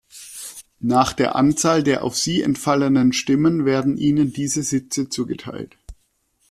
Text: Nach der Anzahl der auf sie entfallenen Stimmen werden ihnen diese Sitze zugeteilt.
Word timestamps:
Nach 0.79 1.13
der 1.13 1.35
Anzahl 1.35 1.83
der 1.83 2.03
auf 2.03 2.17
sie 2.17 2.41
entfallenen 2.41 3.13
Stimmen 3.13 3.65
werden 3.65 3.97
ihnen 3.97 4.33
diese 4.33 4.63
Sitze 4.63 5.09
zugeteilt. 5.09 5.77